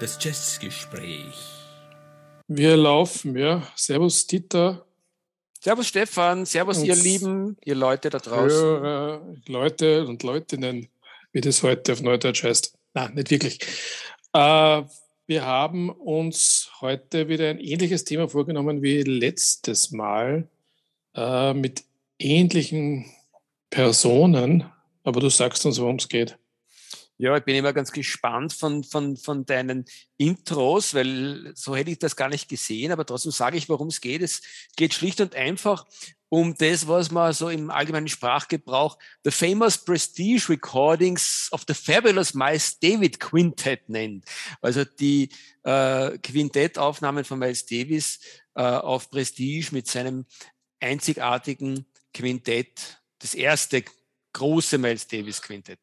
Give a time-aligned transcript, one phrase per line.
[0.00, 1.34] Das Jazzgespräch.
[2.48, 3.62] Wir laufen, ja.
[3.76, 4.86] Servus Dieter.
[5.60, 8.58] Servus Stefan, servus und ihr Lieben, ihr Leute da draußen.
[8.58, 10.88] Hörer, Leute und Leutinnen,
[11.32, 12.74] wie das heute auf Neudeutsch heißt.
[12.94, 13.60] Nein, nicht wirklich.
[14.32, 14.82] Äh,
[15.26, 20.48] wir haben uns heute wieder ein ähnliches Thema vorgenommen wie letztes Mal
[21.14, 21.84] äh, mit
[22.18, 23.04] ähnlichen
[23.70, 24.64] Personen,
[25.04, 26.38] aber du sagst uns, worum es geht.
[27.18, 29.84] Ja, ich bin immer ganz gespannt von, von, von deinen
[30.16, 34.00] Intros, weil so hätte ich das gar nicht gesehen, aber trotzdem sage ich, worum es
[34.00, 34.22] geht.
[34.22, 34.40] Es
[34.74, 35.84] geht schlicht und einfach
[36.30, 42.32] um das, was man so im allgemeinen Sprachgebrauch The Famous Prestige Recordings of the Fabulous
[42.32, 44.24] Miles David Quintet nennt.
[44.62, 45.28] Also die
[45.64, 48.20] äh, Quintettaufnahmen von Miles Davis
[48.54, 50.24] äh, auf Prestige mit seinem
[50.80, 53.84] einzigartigen Quintett, das erste
[54.32, 55.78] große Miles Davis Quintett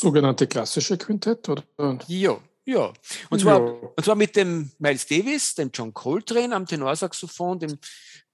[0.00, 1.48] sogenannte klassische Quintett?
[1.48, 1.64] Oder?
[2.08, 2.92] Ja, ja.
[3.28, 3.72] Und zwar, ja.
[3.96, 7.78] und zwar mit dem Miles Davis, dem John Coltrane am Tenorsaxophon, dem,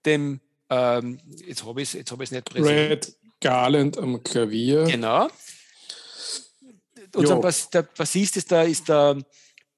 [0.04, 2.90] dem ähm, jetzt habe ich es hab nicht präsent.
[2.90, 4.84] Red Garland am Klavier.
[4.84, 5.28] Genau.
[7.14, 9.16] Unser Bas, der Bassist ist da, ist da,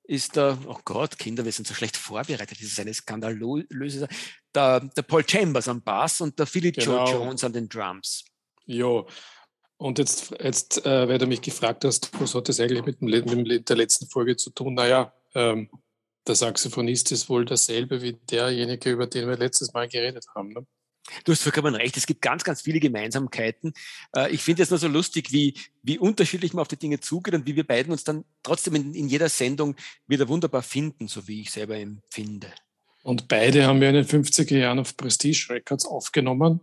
[0.05, 4.09] ist da, oh Gott, Kinder, wir sind so schlecht vorbereitet, das ist eine skandalöse
[4.55, 7.07] der, der Paul Chambers am Bass und der Philip genau.
[7.07, 8.25] Joe Jones an den Drums.
[8.69, 9.05] Ja,
[9.79, 13.43] und jetzt, jetzt äh, weil du mich gefragt hast, was hat das eigentlich mit, dem,
[13.43, 14.75] mit der letzten Folge zu tun?
[14.75, 15.71] Naja, ähm,
[16.27, 20.51] der Saxophonist ist wohl derselbe wie derjenige, über den wir letztes Mal geredet haben.
[20.51, 20.67] Ne?
[21.25, 21.97] Du hast vollkommen recht.
[21.97, 23.73] Es gibt ganz, ganz viele Gemeinsamkeiten.
[24.15, 27.33] Äh, ich finde es nur so lustig, wie, wie unterschiedlich man auf die Dinge zugeht
[27.33, 31.27] und wie wir beiden uns dann trotzdem in, in jeder Sendung wieder wunderbar finden, so
[31.27, 32.53] wie ich selber empfinde.
[33.03, 36.61] Und beide haben wir in den 50er Jahren auf Prestige Records aufgenommen.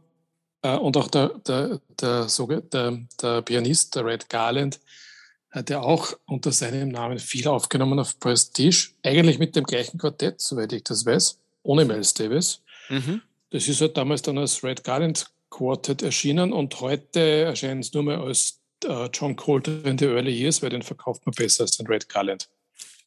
[0.66, 4.80] Äh, und auch der, der, der, der, der Pianist, der Red Garland,
[5.52, 10.42] hat ja auch unter seinem Namen viel aufgenommen auf Prestige, eigentlich mit dem gleichen Quartett,
[10.42, 12.62] soweit ich das weiß, ohne Miles Davis.
[12.90, 13.22] Mhm.
[13.52, 18.04] Das ist halt damals dann als Red Garland Quartet erschienen und heute erscheint es nur
[18.04, 21.78] mehr als äh, John Coltrane in the Early Years, weil den verkauft man besser als
[21.78, 22.50] den Red Garland.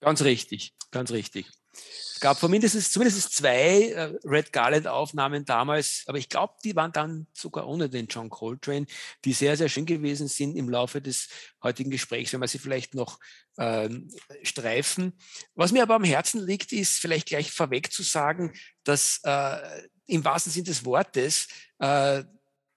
[0.01, 1.47] Ganz richtig, ganz richtig.
[1.73, 7.29] Es gab mindestens, zumindest zwei äh, Red Garland-Aufnahmen damals, aber ich glaube, die waren dann
[7.33, 8.87] sogar ohne den John Coltrane,
[9.25, 11.29] die sehr, sehr schön gewesen sind im Laufe des
[11.63, 13.21] heutigen Gesprächs, wenn wir sie vielleicht noch
[13.59, 14.11] ähm,
[14.43, 15.13] streifen.
[15.55, 18.53] Was mir aber am Herzen liegt, ist vielleicht gleich vorweg zu sagen,
[18.83, 21.47] dass äh, im wahrsten Sinn des Wortes
[21.79, 22.25] äh,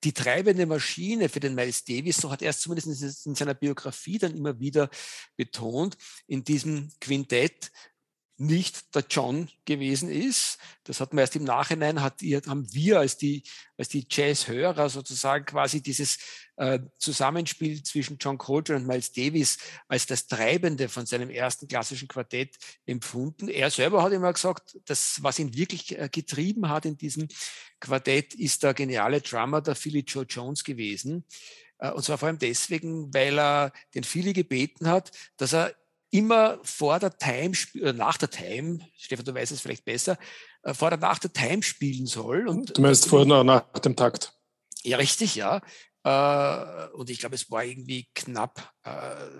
[0.03, 4.17] die treibende Maschine für den Miles Davis, so hat er es zumindest in seiner Biografie
[4.17, 4.89] dann immer wieder
[5.35, 5.95] betont,
[6.27, 7.71] in diesem Quintett
[8.41, 10.57] nicht der John gewesen ist.
[10.83, 13.43] Das hat man erst im Nachhinein, hat, haben wir als die,
[13.77, 16.17] als die Jazz-Hörer sozusagen quasi dieses
[16.55, 22.07] äh, Zusammenspiel zwischen John Coltrane und Miles Davis als das Treibende von seinem ersten klassischen
[22.07, 23.47] Quartett empfunden.
[23.47, 27.27] Er selber hat immer gesagt, das, was ihn wirklich äh, getrieben hat in diesem
[27.79, 31.25] Quartett, ist der geniale Drummer, der Philly Joe Jones gewesen.
[31.77, 35.75] Äh, und zwar vor allem deswegen, weil er den Philly gebeten hat, dass er
[36.11, 40.17] immer vor der Time oder nach der Time, Stefan, du weißt es vielleicht besser,
[40.63, 42.47] äh, vor der nach der Time spielen soll.
[42.47, 44.33] Und, du meinst vor oder nach dem Takt?
[44.83, 45.61] Ja, richtig, ja.
[46.03, 48.91] Äh, und ich glaube, es war irgendwie knapp äh,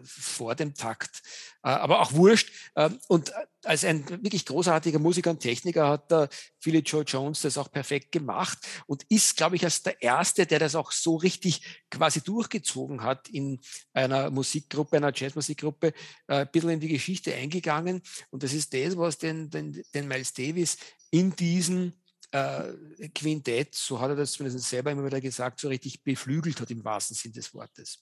[0.04, 1.22] vor dem Takt,
[1.64, 2.52] äh, aber auch wurscht.
[2.76, 3.34] Ähm, und
[3.64, 6.30] als ein wirklich großartiger Musiker und Techniker hat der
[6.60, 10.60] Philly Joe Jones das auch perfekt gemacht und ist, glaube ich, als der Erste, der
[10.60, 13.60] das auch so richtig quasi durchgezogen hat in
[13.94, 15.94] einer Musikgruppe, einer Jazzmusikgruppe,
[16.28, 18.02] ein bisschen in die Geschichte eingegangen.
[18.30, 20.78] Und das ist das, was den, den, den Miles Davis
[21.10, 22.01] in diesen
[22.32, 26.72] äh, Quintett, so hat er das zumindest selber immer wieder gesagt, so richtig beflügelt hat
[26.72, 28.00] im wahrsten Sinn des Wortes.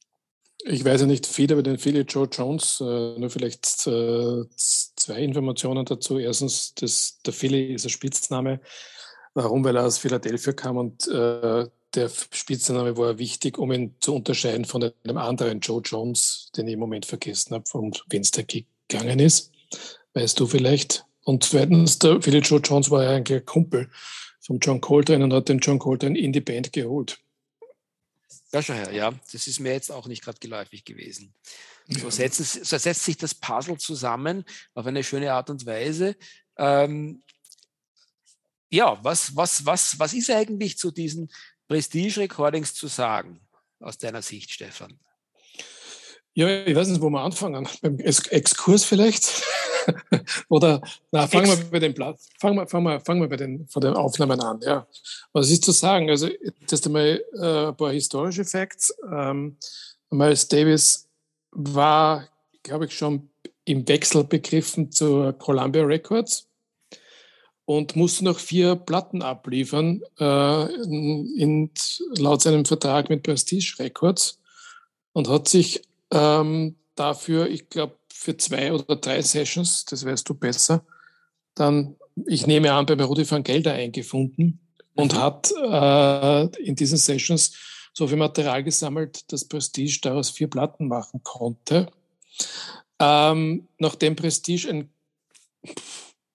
[0.65, 2.83] Ich weiß ja nicht viel über den Philly Joe Jones, äh,
[3.17, 6.19] nur vielleicht äh, zwei Informationen dazu.
[6.19, 8.59] Erstens, das, der Philly ist ein Spitzname.
[9.33, 9.63] Warum?
[9.63, 11.65] Weil er aus Philadelphia kam und äh,
[11.95, 16.73] der Spitzname war wichtig, um ihn zu unterscheiden von einem anderen Joe Jones, den ich
[16.73, 19.51] im Moment vergessen habe, von wem es da gegangen ist.
[20.13, 21.05] Weißt du vielleicht?
[21.29, 23.87] Und zweitens, der Philly Joe Jones war ja eigentlich ein Kumpel
[24.41, 27.19] von John Coltrane und hat den John Coltrane in die Band geholt.
[28.51, 29.13] Ja, schon her, ja.
[29.31, 31.35] Das ist mir jetzt auch nicht gerade geläufig gewesen.
[31.87, 32.09] So, ja.
[32.09, 34.43] setzen, so, setzt sich das Puzzle zusammen
[34.73, 36.15] auf eine schöne Art und Weise.
[36.57, 37.21] Ähm,
[38.71, 41.31] ja, was, was, was, was ist eigentlich zu diesen
[41.67, 43.39] Prestige-Recordings zu sagen,
[43.79, 44.99] aus deiner Sicht, Stefan?
[46.33, 47.69] Ja, ich weiß nicht, wo wir anfangen.
[47.83, 49.43] Beim Exkurs vielleicht.
[50.49, 50.81] Oder
[51.11, 53.81] na, fangen wir bei den Platz, fangen wir, fangen wir, fangen wir bei den, von
[53.81, 54.59] den Aufnahmen an.
[54.61, 54.87] Ja.
[55.33, 56.09] Was ist zu sagen?
[56.09, 56.29] Also,
[56.67, 58.93] das einmal äh, ein paar historische Facts.
[59.11, 59.57] Ähm,
[60.09, 61.07] Miles Davis
[61.51, 62.27] war,
[62.63, 63.29] glaube ich, schon
[63.65, 66.47] im Wechsel begriffen zur Columbia Records
[67.65, 71.69] und musste noch vier Platten abliefern, äh, in,
[72.17, 74.39] laut seinem Vertrag mit Prestige Records
[75.13, 80.33] und hat sich ähm, dafür, ich glaube, für zwei oder drei Sessions, das weißt du
[80.33, 80.85] besser,
[81.55, 81.95] dann,
[82.27, 84.59] ich nehme an, bei Rudi van Gelder eingefunden
[84.93, 85.17] und mhm.
[85.17, 87.53] hat äh, in diesen Sessions
[87.93, 91.89] so viel Material gesammelt, dass Prestige daraus vier Platten machen konnte.
[92.99, 94.89] Ähm, nachdem Prestige ein,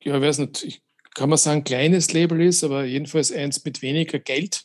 [0.03, 0.83] ja, ich weiß nicht, ich,
[1.15, 4.65] kann man sagen, kleines Label ist, aber jedenfalls eins mit weniger Geld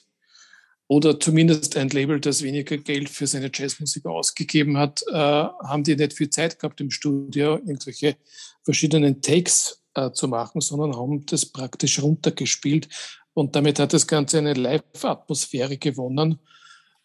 [0.89, 5.95] oder zumindest ein Label, das weniger Geld für seine Jazzmusik ausgegeben hat, äh, haben die
[5.95, 8.17] nicht viel Zeit gehabt im Studio, irgendwelche
[8.63, 12.89] verschiedenen Takes äh, zu machen, sondern haben das praktisch runtergespielt.
[13.35, 16.39] Und damit hat das Ganze eine Live-Atmosphäre gewonnen.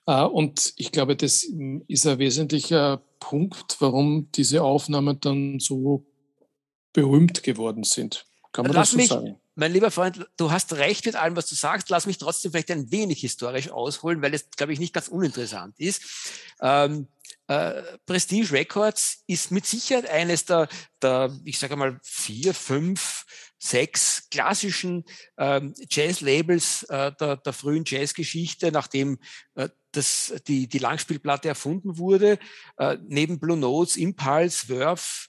[0.06, 1.44] Äh, und ich glaube, das
[1.86, 6.06] ist ein wesentlicher Punkt, warum diese Aufnahmen dann so
[6.94, 8.24] berühmt geworden sind.
[8.50, 9.36] Kann man Lass das so mich, sagen?
[9.56, 11.88] Mein lieber Freund, du hast recht mit allem, was du sagst.
[11.88, 15.78] Lass mich trotzdem vielleicht ein wenig historisch ausholen, weil es, glaube ich, nicht ganz uninteressant
[15.78, 16.02] ist.
[16.60, 17.08] Ähm,
[17.46, 20.68] äh, Prestige Records ist mit Sicherheit eines der,
[21.02, 23.24] der ich sage mal, vier, fünf,
[23.58, 25.04] sechs klassischen
[25.38, 29.18] ähm, Jazz-Labels äh, der, der frühen Jazzgeschichte, nachdem
[29.54, 32.38] äh, das, die, die Langspielplatte erfunden wurde.
[32.76, 35.28] Äh, neben Blue Notes, Impulse, Verve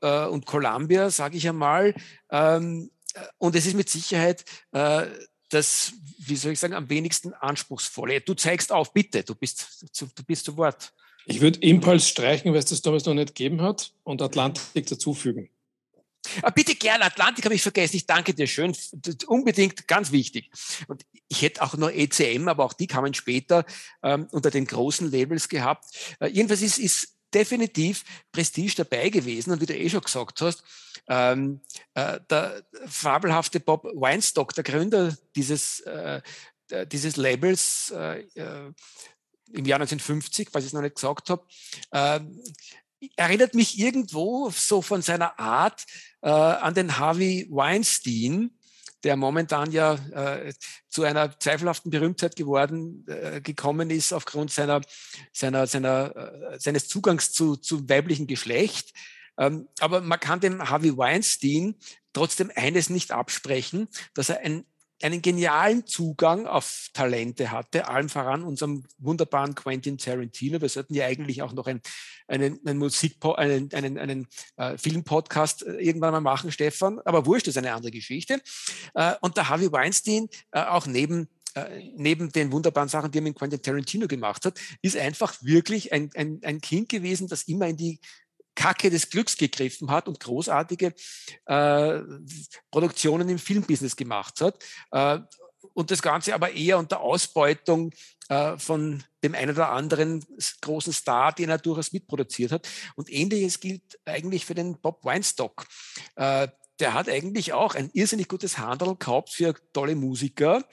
[0.00, 1.94] äh, und Columbia, sage ich einmal.
[2.30, 2.90] Ähm,
[3.38, 5.06] und es ist mit Sicherheit äh,
[5.50, 8.20] das, wie soll ich sagen, am wenigsten anspruchsvolle.
[8.20, 10.92] Du zeigst auf, bitte, du bist zu, du bist zu Wort.
[11.26, 15.50] Ich würde Impulse streichen, weil es das damals noch nicht gegeben hat, und Atlantik dazufügen.
[16.42, 17.96] Ah, bitte gerne, Atlantik habe ich vergessen.
[17.96, 18.76] Ich danke dir schön.
[19.26, 20.50] Unbedingt ganz wichtig.
[20.88, 23.64] Und ich hätte auch noch ECM, aber auch die kamen später
[24.02, 25.86] ähm, unter den großen Labels gehabt.
[26.20, 29.52] Äh, jedenfalls ist, ist definitiv Prestige dabei gewesen.
[29.52, 30.62] Und wie du eh schon gesagt hast,
[31.08, 31.60] ähm,
[31.94, 36.20] äh, der fabelhafte Bob Weinstock, der Gründer dieses, äh,
[36.86, 38.72] dieses Labels, äh, äh
[39.52, 41.46] im Jahr 1950, was ich noch nicht gesagt habe,
[41.92, 42.42] ähm,
[43.16, 45.84] erinnert mich irgendwo so von seiner Art
[46.22, 48.50] äh, an den Harvey Weinstein,
[49.04, 50.52] der momentan ja äh,
[50.88, 54.80] zu einer zweifelhaften Berühmtheit geworden äh, gekommen ist aufgrund seiner,
[55.32, 58.92] seiner, seiner, äh, seines Zugangs zu, zu weiblichen Geschlecht.
[59.38, 61.76] Ähm, aber man kann dem Harvey Weinstein
[62.12, 64.64] trotzdem eines nicht absprechen, dass er ein
[65.02, 70.60] einen genialen Zugang auf Talente hatte, allem voran unserem wunderbaren Quentin Tarantino.
[70.60, 71.80] Wir sollten ja eigentlich auch noch einen,
[72.26, 74.26] einen, einen Musik, einen, einen, einen
[74.56, 77.00] äh, Filmpodcast äh, irgendwann mal machen, Stefan.
[77.04, 78.40] Aber wurscht, das ist eine andere Geschichte.
[78.94, 83.22] Äh, und der Harvey Weinstein, äh, auch neben äh, neben den wunderbaren Sachen, die er
[83.22, 87.68] mit Quentin Tarantino gemacht hat, ist einfach wirklich ein, ein, ein Kind gewesen, das immer
[87.68, 88.00] in die
[88.58, 90.92] Kacke des Glücks gegriffen hat und großartige
[91.46, 92.00] äh,
[92.72, 94.58] Produktionen im Filmbusiness gemacht hat.
[94.90, 95.20] Äh,
[95.74, 97.92] und das Ganze aber eher unter Ausbeutung
[98.28, 100.24] äh, von dem einen oder anderen
[100.60, 102.68] großen Star, den er durchaus mitproduziert hat.
[102.96, 105.66] Und ähnliches gilt eigentlich für den Bob Weinstock.
[106.16, 106.48] Äh,
[106.80, 110.64] der hat eigentlich auch ein irrsinnig gutes Handel gehabt für tolle Musiker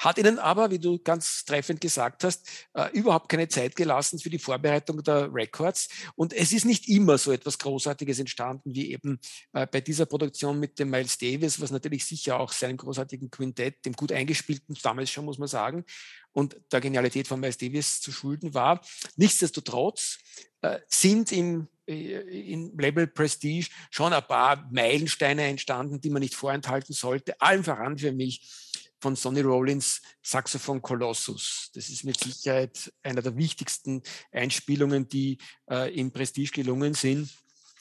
[0.00, 4.30] hat ihnen aber, wie du ganz treffend gesagt hast, äh, überhaupt keine Zeit gelassen für
[4.30, 5.88] die Vorbereitung der Records.
[6.16, 9.20] Und es ist nicht immer so etwas Großartiges entstanden wie eben
[9.52, 13.84] äh, bei dieser Produktion mit dem Miles Davis, was natürlich sicher auch seinem großartigen Quintett,
[13.84, 15.84] dem gut eingespielten, damals schon muss man sagen,
[16.32, 18.80] und der Genialität von Miles Davis zu schulden war.
[19.16, 20.18] Nichtsdestotrotz
[20.62, 26.34] äh, sind im äh, in Label Prestige schon ein paar Meilensteine entstanden, die man nicht
[26.34, 27.40] vorenthalten sollte.
[27.40, 28.69] Allen voran für mich
[29.00, 31.70] von Sonny Rollins Saxophon Colossus.
[31.74, 35.38] Das ist mit Sicherheit einer der wichtigsten Einspielungen, die
[35.70, 37.30] äh, im Prestige gelungen sind.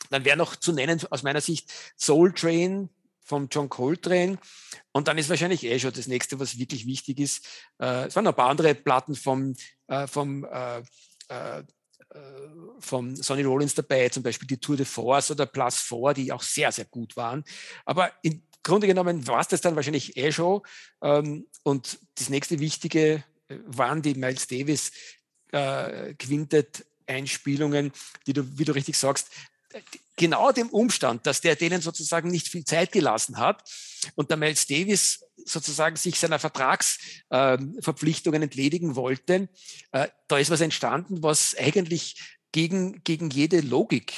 [0.09, 2.89] Dann wäre noch zu nennen aus meiner Sicht Soul Train
[3.21, 4.39] vom John Coltrane.
[4.91, 7.45] Und dann ist wahrscheinlich eh schon das nächste, was wirklich wichtig ist.
[7.79, 9.55] Äh, es waren noch ein paar andere Platten vom,
[9.87, 10.81] äh, vom äh,
[11.29, 11.63] äh,
[12.79, 16.41] vom Sonny Rollins dabei, zum Beispiel die Tour de Force oder Plus 4, die auch
[16.41, 17.43] sehr, sehr gut waren.
[17.85, 20.61] Aber in Grunde genommen war es das dann wahrscheinlich eh schon.
[21.01, 24.91] Ähm, und das nächste Wichtige äh, waren die Miles Davis
[25.51, 27.91] äh, Quintet-Einspielungen,
[28.27, 29.29] die du, wie du richtig sagst,
[30.15, 33.63] genau dem Umstand, dass der denen sozusagen nicht viel Zeit gelassen hat
[34.15, 39.49] und der Miles Davis sozusagen sich seiner Vertragsverpflichtungen äh, entledigen wollte,
[39.91, 44.13] äh, da ist was entstanden, was eigentlich gegen, gegen jede Logik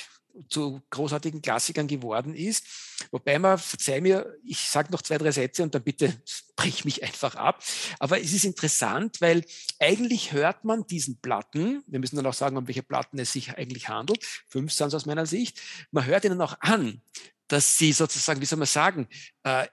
[0.50, 2.66] zu großartigen Klassikern geworden ist.
[3.12, 6.14] Wobei man, verzeih mir, ich sage noch zwei, drei Sätze und dann bitte
[6.56, 7.64] brich mich einfach ab.
[8.00, 9.44] Aber es ist interessant, weil
[9.80, 13.58] eigentlich hört man diesen Platten, wir müssen dann auch sagen, um welche Platten es sich
[13.58, 15.60] eigentlich handelt, fünf sind es aus meiner Sicht,
[15.92, 17.02] man hört ihnen auch an,
[17.48, 19.08] dass sie sozusagen, wie soll man sagen,
[19.44, 19.68] äh,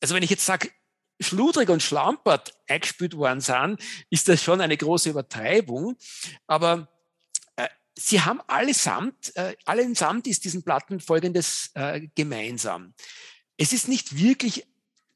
[0.00, 0.70] also wenn ich jetzt sage,
[1.20, 3.80] schludrig und schlampert eingespielt worden sind,
[4.10, 5.96] ist das schon eine große Übertreibung.
[6.46, 6.88] Aber
[7.96, 12.94] sie haben allesamt, äh, allesamt ist diesen Platten Folgendes äh, gemeinsam.
[13.56, 14.66] Es ist nicht wirklich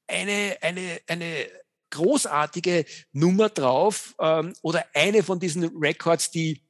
[0.07, 1.49] eine, eine, eine
[1.91, 6.63] großartige Nummer drauf ähm, oder eine von diesen Records, die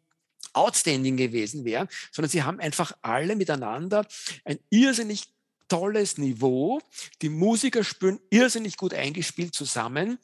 [0.52, 4.06] outstanding gewesen wären, sondern sie haben einfach alle miteinander
[4.44, 5.36] ein irrsinnig
[5.68, 6.80] tolles Niveau.
[7.23, 10.18] Die Musiker spielen irrsinnig gut eingespielt zusammen.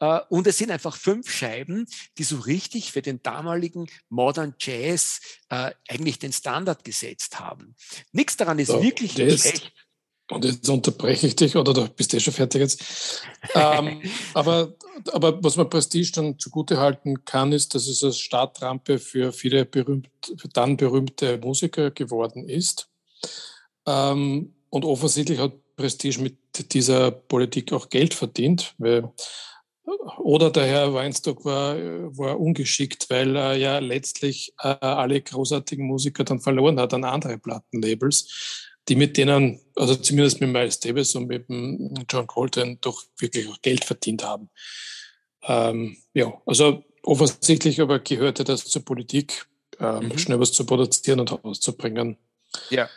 [0.00, 1.86] Äh, und es sind einfach fünf Scheiben,
[2.18, 7.74] die so richtig für den damaligen Modern Jazz äh, eigentlich den Standard gesetzt haben.
[8.12, 9.72] Nichts daran ist so, wirklich schlecht.
[10.28, 13.22] Und jetzt unterbreche ich dich, oder du bist eh schon fertig jetzt.
[13.54, 14.02] ähm,
[14.34, 14.74] aber,
[15.12, 19.64] aber was man Prestige dann zugute halten kann, ist, dass es als Startrampe für viele
[19.64, 22.88] berühmt, für dann berühmte Musiker geworden ist.
[23.86, 26.36] Ähm, und offensichtlich hat Prestige mit
[26.72, 29.10] dieser Politik auch Geld verdient, weil
[30.18, 36.24] oder der Herr Weinstock war, war ungeschickt, weil er ja letztlich äh, alle großartigen Musiker
[36.24, 41.28] dann verloren hat an andere Plattenlabels, die mit denen, also zumindest mit Miles Davis und
[41.28, 41.46] mit
[42.10, 44.50] John Coltrane doch wirklich auch Geld verdient haben.
[45.44, 49.46] Ähm, ja, also offensichtlich aber gehörte das zur Politik,
[49.78, 50.18] ähm, mhm.
[50.18, 52.16] schnell was zu produzieren und rauszubringen.
[52.70, 52.88] Ja.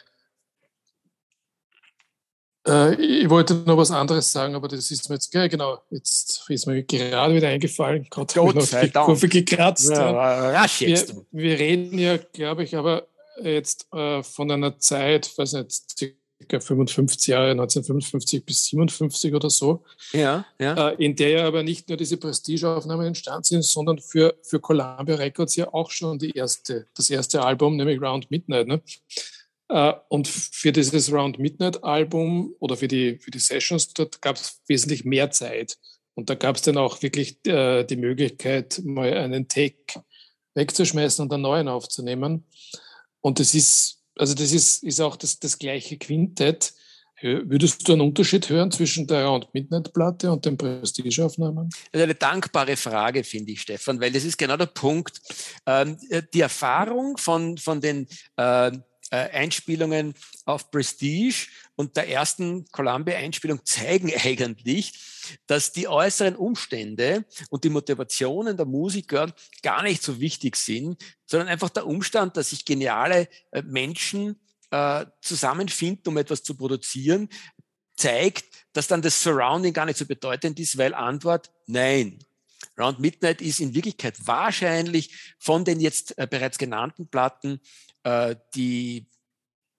[2.67, 6.43] Äh, ich wollte noch was anderes sagen, aber das ist mir jetzt, ja, genau, jetzt
[6.49, 8.07] ist mir gerade wieder eingefallen.
[8.09, 9.05] Gott, Gott noch sei die Dank.
[9.05, 9.89] Kurve gekratzt.
[9.89, 11.15] Ja, rasch jetzt.
[11.31, 13.07] Wir, wir, reden ja, glaube ich, aber
[13.41, 16.15] jetzt äh, von einer Zeit, weiß nicht,
[16.47, 16.59] ca.
[16.59, 19.83] 55 Jahre, 1955 bis 57 oder so.
[20.13, 20.89] Ja, ja.
[20.89, 25.15] Äh, in der ja aber nicht nur diese Prestigeaufnahmen entstanden sind, sondern für, für Columbia
[25.15, 28.67] Records ja auch schon die erste, das erste Album, nämlich Round Midnight.
[28.67, 28.81] Ne?
[29.69, 34.35] Äh, und für dieses Round Midnight Album oder für die, für die Sessions, dort gab
[34.35, 35.77] es wesentlich mehr Zeit.
[36.15, 40.03] Und da gab es dann auch wirklich äh, die Möglichkeit, mal einen Take
[40.55, 42.45] wegzuschmeißen und einen neuen aufzunehmen.
[43.21, 46.73] Und das ist, also das ist, ist auch das, das gleiche Quintett.
[47.21, 51.69] Würdest du einen Unterschied hören zwischen der Round Midnight Platte und den Prestige-Aufnahmen?
[51.91, 55.19] Das eine dankbare Frage, finde ich, Stefan, weil das ist genau der Punkt.
[55.65, 55.97] Ähm,
[56.33, 58.07] die Erfahrung von, von den
[58.37, 58.71] äh,
[59.11, 60.13] äh, Einspielungen
[60.45, 64.93] auf Prestige und der ersten Columbia-Einspielung zeigen eigentlich,
[65.47, 71.47] dass die äußeren Umstände und die Motivationen der Musiker gar nicht so wichtig sind, sondern
[71.47, 74.39] einfach der Umstand, dass sich geniale äh, Menschen
[74.71, 77.29] äh, zusammenfinden, um etwas zu produzieren,
[77.95, 82.19] zeigt, dass dann das Surrounding gar nicht so bedeutend ist, weil Antwort nein.
[82.77, 87.59] Round Midnight ist in Wirklichkeit wahrscheinlich von den jetzt äh, bereits genannten Platten
[88.03, 89.07] äh, die,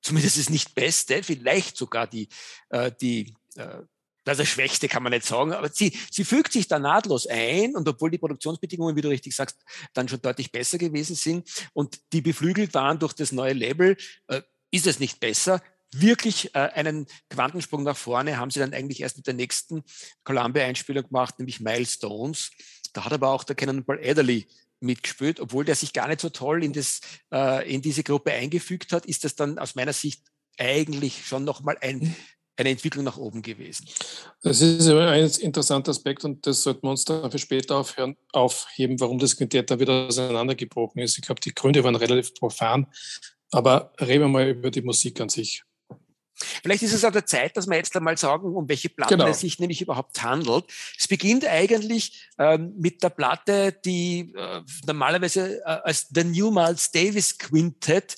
[0.03, 2.29] zumindest ist nicht beste, vielleicht sogar die,
[2.71, 3.83] äh, die äh,
[4.27, 7.89] also schwächste kann man nicht sagen, aber sie, sie fügt sich da nahtlos ein und
[7.89, 9.59] obwohl die Produktionsbedingungen, wie du richtig sagst,
[9.93, 13.97] dann schon deutlich besser gewesen sind und die beflügelt waren durch das neue Label,
[14.29, 15.63] äh, ist es nicht besser.
[15.93, 19.83] Wirklich äh, einen Quantensprung nach vorne haben sie dann eigentlich erst mit der nächsten
[20.23, 22.51] Columbia-Einspielung gemacht, nämlich Milestones.
[22.93, 24.47] Da hat aber auch der Cannonball Adderley
[24.81, 27.01] mitgespielt, obwohl der sich gar nicht so toll in, das,
[27.33, 30.23] äh, in diese Gruppe eingefügt hat, ist das dann aus meiner Sicht
[30.59, 32.15] eigentlich schon nochmal ein, hm.
[32.57, 33.89] eine Entwicklung nach oben gewesen.
[34.43, 39.01] Das ist ein interessanter Aspekt und das sollten wir uns dann für später aufhören, aufheben,
[39.01, 41.19] warum das Quintett da wieder auseinandergebrochen ist.
[41.19, 42.87] Ich glaube, die Gründe waren relativ profan,
[43.51, 45.65] aber reden wir mal über die Musik an sich.
[46.63, 49.29] Vielleicht ist es an der Zeit, dass wir jetzt einmal sagen, um welche Platte genau.
[49.29, 50.65] es sich nämlich überhaupt handelt.
[50.99, 56.91] Es beginnt eigentlich ähm, mit der Platte, die äh, normalerweise äh, als The New Miles
[56.91, 58.17] Davis Quintet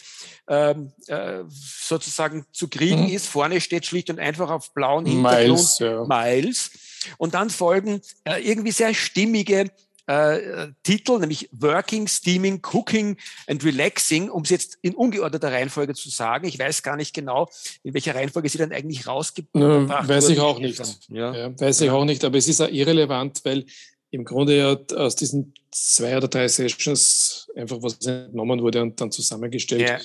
[0.48, 3.14] ähm, äh, sozusagen zu kriegen mhm.
[3.14, 3.26] ist.
[3.26, 5.78] Vorne steht schlicht und einfach auf blauen Hintergrund Miles.
[5.78, 6.04] Ja.
[6.04, 6.70] Miles.
[7.18, 9.70] Und dann folgen äh, irgendwie sehr stimmige
[10.06, 13.16] äh, Titel, nämlich Working, Steaming, Cooking
[13.47, 16.47] and Relaxing, um es jetzt in ungeordneter Reihenfolge zu sagen.
[16.47, 17.49] Ich weiß gar nicht genau,
[17.82, 20.80] in welcher Reihenfolge sie dann eigentlich rausgebracht äh, Weiß ich auch nicht.
[21.09, 21.35] Ja.
[21.35, 21.61] ja.
[21.61, 23.64] weiß ich auch nicht, aber es ist auch irrelevant, weil
[24.11, 29.11] im Grunde ja aus diesen zwei oder drei Sessions einfach was entnommen wurde und dann
[29.11, 29.88] zusammengestellt.
[29.88, 29.99] Ja.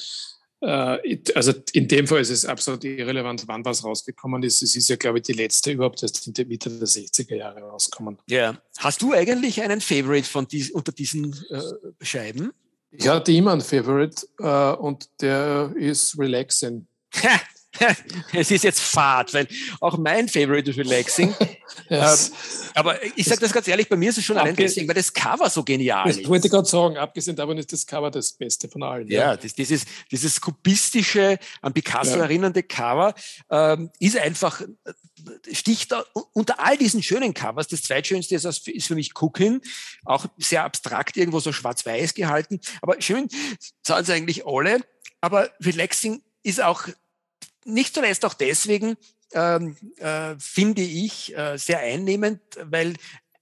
[0.61, 4.61] Äh, also in dem Fall ist es absolut irrelevant, wann was rausgekommen ist.
[4.61, 7.61] Es ist ja, glaube ich, die letzte überhaupt erst in der Mitte der 60er Jahre
[7.61, 8.17] rausgekommen.
[8.27, 8.59] Ja.
[8.79, 11.61] Hast du eigentlich einen Favorite von dies, unter diesen äh,
[12.05, 12.51] Scheiben?
[12.91, 16.87] Ich hatte immer einen Favorite äh, und der ist Relaxing.
[18.33, 19.47] es ist jetzt Fahrt, weil
[19.79, 21.33] auch mein Favorite ist Relaxing.
[21.89, 22.29] yes.
[22.29, 22.35] ähm,
[22.75, 25.13] aber ich sage das ganz ehrlich, bei mir ist es schon allein deswegen, weil das
[25.13, 26.19] Cover so genial ist.
[26.19, 29.07] Ich wollte gerade sagen, abgesehen davon ist das Cover das Beste von allen.
[29.07, 29.37] Ja, ja.
[29.37, 32.23] Das, dieses, dieses kubistische, an Picasso ja.
[32.23, 33.13] erinnernde Cover
[33.49, 34.61] ähm, ist einfach,
[35.51, 36.03] sticht da,
[36.33, 39.61] unter all diesen schönen Covers, das zweitschönste ist, ist für mich Cookin,
[40.05, 43.27] auch sehr abstrakt, irgendwo so schwarz-weiß gehalten, aber schön
[43.85, 44.81] sind sie eigentlich alle,
[45.21, 46.87] aber Relaxing ist auch
[47.67, 48.97] nicht zuletzt auch deswegen,
[49.33, 52.93] ähm, äh, finde ich, äh, sehr einnehmend, weil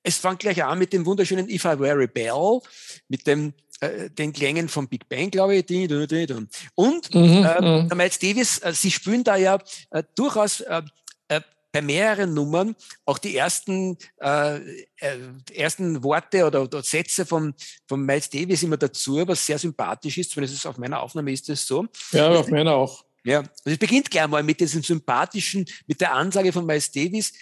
[0.04, 2.60] es fängt gleich an mit dem wunderschönen If I Were a Bell,
[3.08, 5.70] mit dem äh, den Klängen von Big Bang, glaube ich.
[6.76, 7.90] Und mhm, äh, mhm.
[7.96, 9.58] Miles Davis, äh, sie spielen da ja
[9.92, 10.82] äh, durchaus äh,
[11.76, 15.18] bei mehreren Nummern auch die ersten, äh, äh,
[15.54, 17.54] ersten Worte oder, oder, Sätze von,
[17.86, 20.32] von Miles Davis immer dazu, was sehr sympathisch ist.
[20.32, 21.86] Zumindest auf meiner Aufnahme ist es so.
[22.14, 23.04] Ja, auf meiner auch.
[23.26, 27.34] Ja, also es beginnt gleich mal mit diesem sympathischen, mit der Ansage von Miles Davis,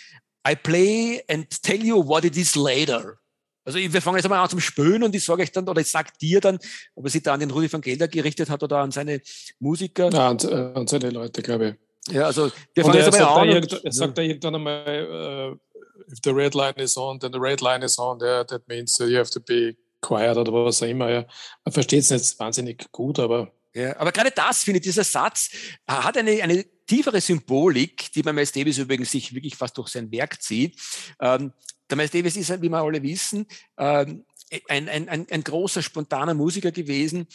[0.48, 3.18] I play and tell you what it is later.
[3.66, 5.90] Also wir fangen jetzt einmal an zum Spülen und ich sage euch dann, oder ich
[5.90, 6.60] sag dir dann,
[6.96, 9.22] ob er sich da an den Rudi van Gelder gerichtet hat oder an seine
[9.60, 10.10] Musiker.
[10.10, 12.14] Ja, an, äh, an seine Leute, glaube ich.
[12.14, 13.64] Ja, also wir fangen jetzt einmal an.
[13.64, 17.40] Und, er sagt da irgendwann einmal, uh, if the red line is on, then the
[17.40, 20.88] red line is on, yeah, that means you have to be quiet oder was auch
[20.88, 21.10] immer.
[21.10, 21.26] Ja.
[21.64, 25.50] Man versteht es nicht wahnsinnig gut, aber ja, aber gerade das, finde ich, dieser Satz
[25.88, 30.12] hat eine, eine tiefere Symbolik, die bei Miles Davis übrigens sich wirklich fast durch sein
[30.12, 30.80] Werk zieht.
[31.20, 31.54] Ähm,
[31.90, 34.26] der Miles Davis ist, wie wir alle wissen, ähm,
[34.68, 37.28] ein, ein, ein, ein großer, spontaner Musiker gewesen,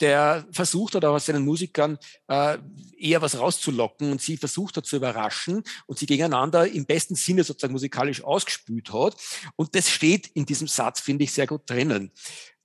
[0.00, 1.98] der versucht hat, auch aus seinen Musikern
[2.28, 2.58] äh,
[2.98, 7.44] eher was rauszulocken und sie versucht hat zu überraschen und sie gegeneinander im besten Sinne
[7.44, 9.16] sozusagen musikalisch ausgespült hat.
[9.56, 12.12] Und das steht in diesem Satz, finde ich, sehr gut drinnen.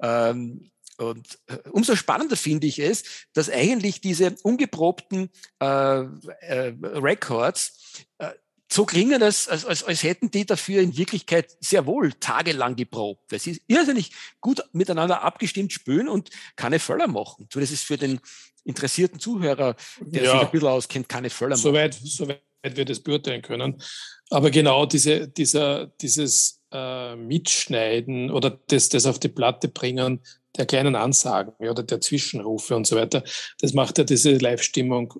[0.01, 3.03] Ähm, und äh, umso spannender finde ich es,
[3.33, 5.29] dass eigentlich diese ungeprobten
[5.59, 8.29] äh, äh, Records äh,
[8.71, 13.31] so klingen, als, als, als, als hätten die dafür in Wirklichkeit sehr wohl tagelang geprobt.
[13.31, 17.49] Weil sie irrsinnig gut miteinander abgestimmt spülen und keine Völler machen.
[17.51, 18.21] So, das ist für den
[18.63, 21.63] interessierten Zuhörer, der ja, sich ein bisschen auskennt, keine Völler machen.
[21.63, 23.81] Soweit, soweit wir das beurteilen können.
[24.29, 30.21] Aber genau diese, dieser, dieses äh, Mitschneiden oder das, das auf die Platte bringen,
[30.57, 33.23] der kleinen Ansagen oder der Zwischenrufe und so weiter,
[33.59, 35.13] das macht ja diese Live-Stimmung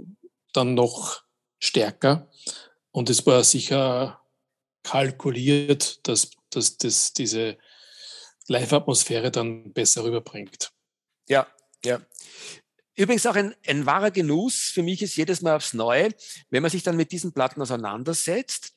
[0.54, 1.24] dann noch
[1.60, 2.30] stärker.
[2.92, 4.22] Und es war sicher
[4.84, 7.58] kalkuliert, dass, dass das diese
[8.48, 10.72] Live-Atmosphäre dann besser rüberbringt.
[11.30, 11.48] Ja,
[11.86, 12.02] ja.
[12.96, 16.10] Übrigens auch ein, ein wahrer Genuss für mich ist jedes Mal aufs Neue,
[16.50, 18.76] wenn man sich dann mit diesen Platten auseinandersetzt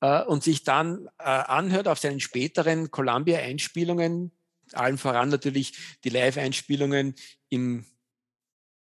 [0.00, 4.35] äh, und sich dann äh, anhört auf seinen späteren Columbia-Einspielungen,
[4.72, 7.14] allen voran natürlich die Live-Einspielungen
[7.48, 7.86] im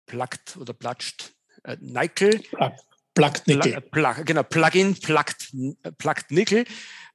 [0.05, 2.41] Plugged oder Platscht äh, Nickel.
[3.13, 3.81] Plugged Nickel.
[3.81, 5.53] Plug, genau, Plugin, Plugged,
[5.97, 6.65] Plugged Nickel.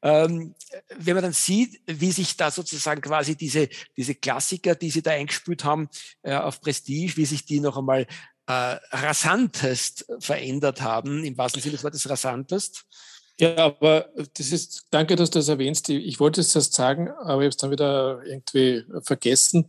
[0.00, 0.54] Ähm,
[0.96, 5.10] wenn man dann sieht, wie sich da sozusagen quasi diese, diese Klassiker, die sie da
[5.10, 5.88] eingespült haben
[6.22, 8.06] äh, auf Prestige, wie sich die noch einmal
[8.46, 12.86] äh, rasantest verändert haben, im wahrsten Sinne des Wortes rasantest.
[13.40, 15.88] Ja, aber das ist, danke, dass du das erwähnst.
[15.88, 19.68] Ich wollte es erst sagen, aber ich habe es dann wieder irgendwie vergessen,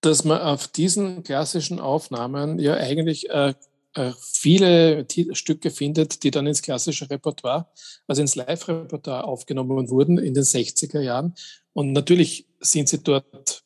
[0.00, 3.54] dass man auf diesen klassischen Aufnahmen ja eigentlich äh,
[3.94, 7.68] äh, viele Stücke findet, die dann ins klassische Repertoire,
[8.06, 11.34] also ins Live-Repertoire aufgenommen wurden in den 60er Jahren.
[11.72, 13.62] Und natürlich sind sie dort,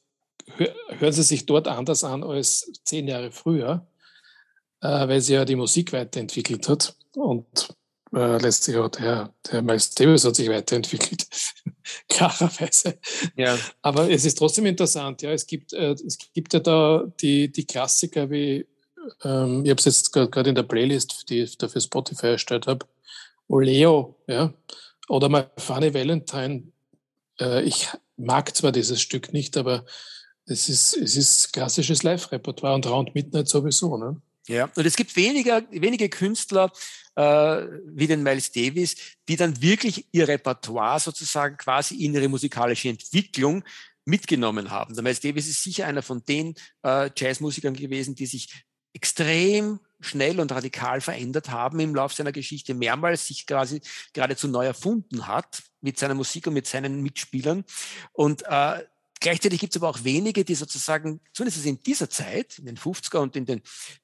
[0.57, 3.87] hören sie sich dort anders an als zehn Jahre früher,
[4.81, 6.97] äh, weil sie ja die Musik weiterentwickelt hat.
[7.15, 7.69] Und
[8.15, 11.27] äh, letztlich auch der, der Miles Davis hat sich weiterentwickelt,
[12.09, 12.99] klarerweise.
[13.37, 13.59] Ja.
[13.83, 17.67] Aber es ist trotzdem interessant, ja, es gibt, äh, es gibt ja da die, die
[17.67, 18.67] Klassiker wie,
[19.23, 22.67] ähm, ich habe es jetzt gerade in der Playlist, die ich da für Spotify erstellt
[22.67, 22.87] habe,
[23.49, 24.53] Oleo, ja,
[25.09, 26.73] oder mal Funny Valentine.
[27.41, 29.85] Äh, ich mag zwar dieses Stück nicht, aber
[30.47, 34.21] es ist, es ist klassisches Live-Repertoire und Round Midnight sowieso, ne?
[34.47, 36.71] Ja, und es gibt weniger, wenige Künstler
[37.17, 38.97] äh, wie den Miles Davis,
[39.29, 43.65] die dann wirklich ihr Repertoire sozusagen quasi in ihre musikalische Entwicklung
[44.05, 44.95] mitgenommen haben.
[44.95, 50.39] Der Miles Davis ist sicher einer von den äh, Jazzmusikern gewesen, die sich extrem schnell
[50.39, 53.81] und radikal verändert haben im Laufe seiner Geschichte, mehrmals sich quasi
[54.13, 57.65] geradezu neu erfunden hat mit seiner Musik und mit seinen Mitspielern.
[58.13, 58.85] Und äh,
[59.25, 63.21] Gleichzeitig gibt es aber auch wenige, die sozusagen, zumindest in dieser Zeit, in den 50er
[63.21, 63.63] und in den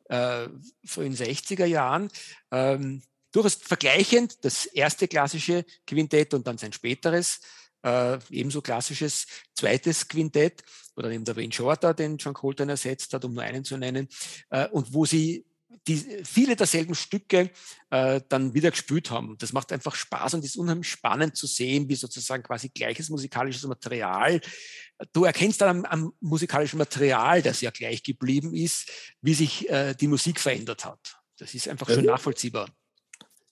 [0.09, 0.49] äh,
[0.83, 2.09] frühen 60er Jahren,
[2.51, 7.41] ähm, durchaus vergleichend das erste klassische Quintett und dann sein späteres
[7.83, 10.65] äh, ebenso klassisches zweites Quintett,
[10.97, 14.09] oder eben der Wayne Shorter, den John Coltrane ersetzt hat, um nur einen zu nennen,
[14.49, 15.45] äh, und wo sie
[15.87, 17.51] die viele derselben Stücke
[17.91, 19.37] äh, dann wieder gespielt haben.
[19.39, 23.67] Das macht einfach Spaß und ist unheimlich spannend zu sehen, wie sozusagen quasi gleiches musikalisches
[23.67, 24.41] Material.
[25.13, 28.91] Du erkennst dann am, am musikalischen Material, das ja gleich geblieben ist,
[29.23, 31.17] wie sich äh, die Musik verändert hat.
[31.39, 32.69] Das ist einfach schon nachvollziehbar.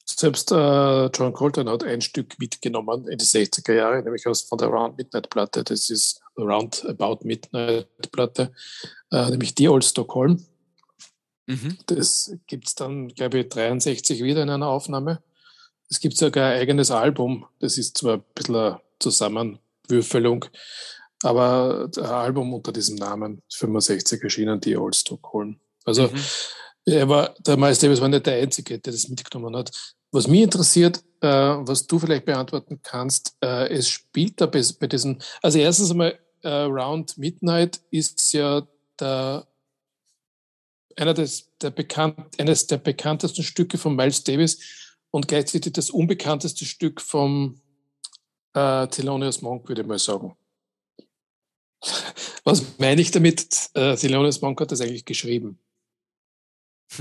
[0.04, 4.58] Selbst äh, John Coltrane hat ein Stück mitgenommen in die 60er Jahre, nämlich aus von
[4.58, 5.62] der Round Midnight Platte.
[5.64, 8.52] Das ist Round About Midnight Platte,
[9.10, 10.44] äh, nämlich die Old Stockholm.
[11.48, 11.78] Mhm.
[11.86, 15.22] Das gibt es dann, glaube ich, 63 wieder in einer Aufnahme.
[15.88, 17.46] Es gibt sogar ein eigenes Album.
[17.58, 20.44] Das ist zwar ein bisschen eine Zusammenwürfelung,
[21.22, 25.58] aber ein Album unter diesem Namen, 65 erschienen, die Old Stockholm.
[25.86, 26.20] Also mhm.
[26.84, 29.70] er war, der Miles Davis war nicht der Einzige, der das mitgenommen hat.
[30.10, 34.86] Was mich interessiert, äh, was du vielleicht beantworten kannst, äh, es spielt da bei, bei
[34.86, 38.66] diesen, also erstens einmal, äh, Round Midnight ist ja
[39.00, 39.46] der
[40.98, 44.58] einer des, der bekannt, eines der bekanntesten Stücke von Miles Davis
[45.10, 47.60] und gleichzeitig das unbekannteste Stück vom
[48.54, 50.36] äh, Thelonious Monk, würde ich mal sagen.
[52.44, 53.70] Was meine ich damit?
[53.74, 55.60] Äh, Thelonious Monk hat das eigentlich geschrieben.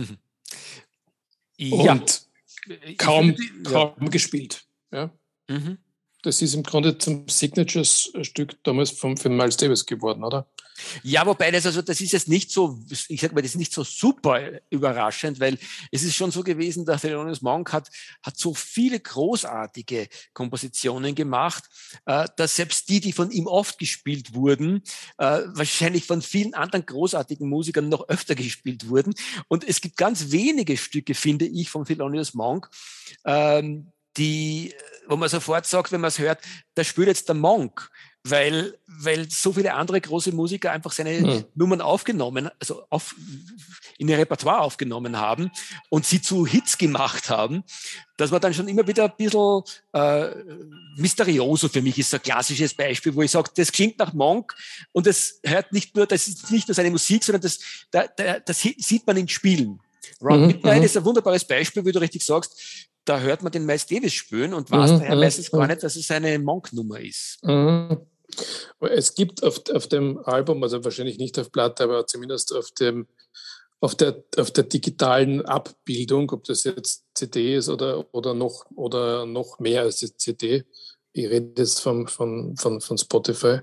[1.57, 1.91] ja.
[1.93, 2.27] Und
[2.97, 4.09] kaum, kaum ja.
[4.09, 4.67] gespielt.
[4.91, 5.11] Ja?
[5.47, 5.79] Mhm.
[6.23, 10.47] Das ist im Grunde zum Signature-Stück damals von, von Miles Davis geworden, oder?
[11.03, 13.73] Ja, wobei das also, das ist jetzt nicht so, ich sag mal, das ist nicht
[13.73, 15.57] so super überraschend, weil
[15.91, 17.89] es ist schon so gewesen, der Thelonious Monk hat,
[18.21, 21.63] hat so viele großartige Kompositionen gemacht,
[22.05, 24.83] äh, dass selbst die, die von ihm oft gespielt wurden,
[25.17, 29.13] äh, wahrscheinlich von vielen anderen großartigen Musikern noch öfter gespielt wurden.
[29.47, 32.69] Und es gibt ganz wenige Stücke, finde ich, von Thelonious Monk,
[33.25, 34.73] ähm, die,
[35.07, 36.39] wo man sofort sagt, wenn man es hört,
[36.75, 37.89] da spielt jetzt der Monk
[38.29, 41.45] weil, weil so viele andere große Musiker einfach seine mhm.
[41.55, 43.15] Nummern aufgenommen, also auf,
[43.97, 45.51] in ihr Repertoire aufgenommen haben
[45.89, 47.63] und sie zu Hits gemacht haben,
[48.17, 49.61] dass man dann schon immer wieder ein bisschen
[49.93, 50.35] äh,
[50.97, 54.55] Mysterioso für mich ist so ein klassisches Beispiel, wo ich sage, das klingt nach Monk
[54.91, 57.59] und das hört nicht nur, das ist nicht nur seine Musik, sondern das,
[57.91, 59.79] da, da, das sieht man in Spielen.
[60.21, 60.85] Round mhm, Midnight mhm.
[60.85, 64.53] ist ein wunderbares Beispiel, wie du richtig sagst, da hört man den Miles Davis spüren
[64.53, 67.39] und weiß mhm, daher mhm, meistens gar nicht, dass es eine Monk-Nummer ist.
[67.43, 67.97] Mhm.
[68.79, 73.07] Es gibt auf, auf dem Album, also wahrscheinlich nicht auf Platte, aber zumindest auf dem
[73.79, 79.27] auf der, auf der digitalen Abbildung, ob das jetzt CD ist oder, oder, noch, oder
[79.27, 80.65] noch mehr als die CD.
[81.13, 83.59] Ich rede jetzt von, von, von, von Spotify.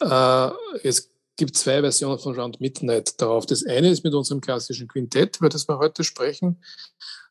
[0.00, 0.50] Äh,
[0.82, 3.46] es gibt zwei Versionen von Round Midnight darauf.
[3.46, 6.62] Das eine ist mit unserem klassischen Quintett, über das wir heute sprechen.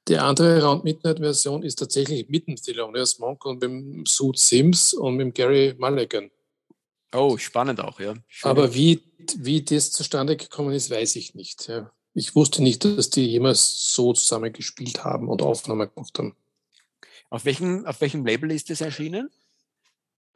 [0.08, 4.34] Die andere Round Midnight Version ist tatsächlich mit dem Thelonious Monk und mit dem Sue
[4.36, 6.30] Sims und mit dem Gary Mulligan.
[7.14, 8.14] Oh, spannend auch, ja.
[8.28, 8.52] Schön.
[8.52, 9.02] Aber wie,
[9.38, 11.68] wie das zustande gekommen ist, weiß ich nicht.
[11.68, 11.92] Ja.
[12.14, 16.36] Ich wusste nicht, dass die jemals so zusammen gespielt haben und Aufnahmen gemacht haben.
[17.30, 19.30] Auf welchem, auf welchem Label ist das erschienen?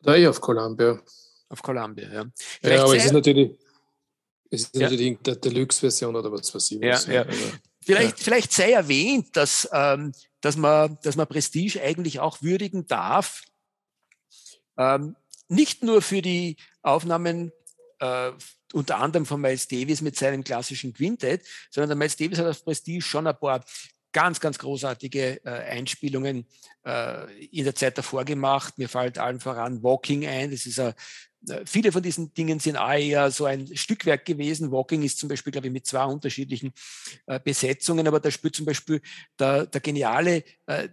[0.02, 1.02] Da eh auf Columbia.
[1.50, 2.26] Auf Columbia, ja.
[2.36, 3.52] Vielleicht ja, aber es ist natürlich,
[4.52, 4.82] es ist ja.
[4.82, 6.82] natürlich der Deluxe-Version oder was weiß ich.
[6.82, 7.26] Ja, ja.
[7.82, 8.24] Vielleicht, ja.
[8.24, 13.44] vielleicht sei erwähnt, dass, ähm, dass, man, dass man Prestige eigentlich auch würdigen darf.
[14.78, 15.16] Ähm,
[15.48, 17.52] nicht nur für die Aufnahmen
[18.00, 18.32] äh,
[18.74, 22.64] unter anderem von Miles Davis mit seinem klassischen Quintett, sondern der Miles Davis hat auf
[22.64, 23.66] Prestige schon ein paar
[24.12, 26.48] ganz, ganz großartige äh, Einspielungen
[26.86, 28.78] äh, in der Zeit davor gemacht.
[28.78, 30.52] Mir fällt allen voran Walking ein.
[30.52, 30.94] Das ist ein,
[31.66, 34.72] viele von diesen Dingen sind auch eher so ein Stückwerk gewesen.
[34.72, 36.74] Walking ist zum Beispiel, glaube ich, mit zwei unterschiedlichen
[37.28, 39.02] äh, Besetzungen, aber da spielt zum Beispiel
[39.40, 40.90] der, der geniale äh,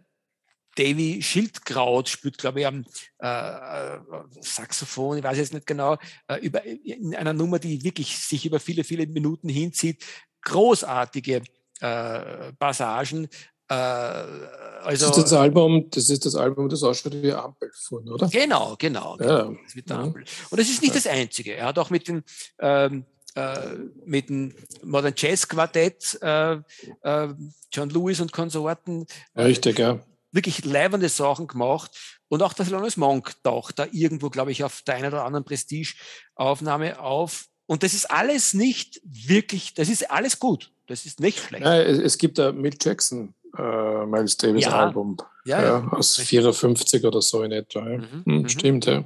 [0.76, 2.84] Davy Schildkraut spielt, glaube ich, am
[3.18, 3.98] äh, äh,
[4.40, 5.96] Saxophon, ich weiß jetzt nicht genau,
[6.28, 10.04] äh, über, in einer Nummer, die wirklich sich über viele, viele Minuten hinzieht.
[10.42, 11.42] Großartige
[11.80, 13.28] äh, Passagen.
[13.68, 18.08] Äh, also, das ist das Album, das ist das Album, das ausschaut wie Ampel von,
[18.08, 18.28] oder?
[18.28, 19.16] Genau, genau.
[19.16, 19.56] genau ja.
[19.74, 20.24] mit der Ampel.
[20.50, 21.00] Und das ist nicht ja.
[21.00, 21.54] das Einzige.
[21.54, 22.22] Er hat auch mit den
[22.60, 23.74] ähm, äh,
[24.04, 27.34] mit dem Modern Jazz Quartett, äh, äh,
[27.72, 29.06] John Lewis und Konsorten.
[29.36, 30.00] Richtig, ja
[30.36, 31.90] wirklich leibende Sachen gemacht.
[32.28, 35.44] Und auch der Thelonious Monk taucht da irgendwo, glaube ich, auf der einen oder anderen
[35.44, 37.46] Prestige-Aufnahme auf.
[37.66, 40.70] Und das ist alles nicht wirklich, das ist alles gut.
[40.86, 41.64] Das ist nicht schlecht.
[41.64, 44.86] Ja, es, gibt da Milt Jackson, äh, Miles Davis ja.
[44.86, 45.16] Album.
[45.44, 47.82] Ja, ja, ja aus 54 oder so in etwa.
[47.82, 48.48] Mhm, hm, mhm.
[48.48, 49.04] Stimmt, ja.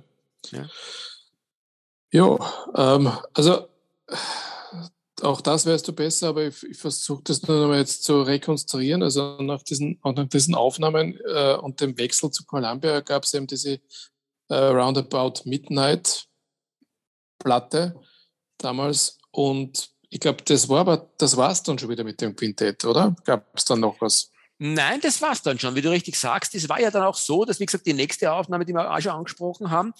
[0.50, 0.66] Ja,
[2.10, 2.38] jo,
[2.74, 3.68] ähm, also
[5.22, 8.22] auch das weißt du besser, aber ich, ich versuche das nur noch mal jetzt zu
[8.22, 9.02] rekonstruieren.
[9.02, 13.46] Also nach diesen, nach diesen Aufnahmen äh, und dem Wechsel zu Columbia gab es eben
[13.46, 13.80] diese
[14.48, 16.26] äh, Roundabout Midnight
[17.38, 18.00] Platte
[18.58, 19.18] damals.
[19.30, 22.84] Und ich glaube, das war aber, das war es dann schon wieder mit dem Quintett,
[22.84, 23.14] oder?
[23.24, 24.30] Gab es dann noch was?
[24.62, 26.54] Nein, das war's dann schon, wie du richtig sagst.
[26.54, 29.00] Es war ja dann auch so, dass, wie gesagt, die nächste Aufnahme, die wir auch
[29.00, 29.94] schon angesprochen haben,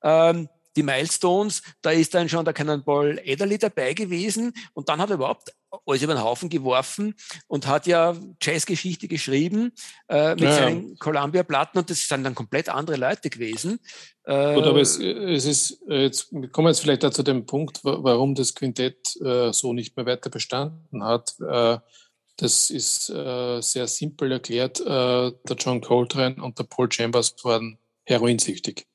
[0.00, 5.10] ähm, die Milestones, da ist dann schon der Cannonball Adderley dabei gewesen und dann hat
[5.10, 5.52] er überhaupt
[5.84, 7.16] alles über den Haufen geworfen
[7.48, 9.72] und hat ja Jazzgeschichte geschrieben
[10.08, 13.80] äh, mit ja, seinen Columbia-Platten und das sind dann komplett andere Leute gewesen.
[14.22, 18.36] Äh, Gut, aber es, es, ist, jetzt kommen wir jetzt vielleicht zu dem Punkt, warum
[18.36, 21.34] das Quintett äh, so nicht mehr weiter bestanden hat.
[22.36, 24.80] Das ist äh, sehr simpel erklärt.
[24.80, 28.86] Äh, der John Coltrane und der Paul Chambers waren heroinsüchtig.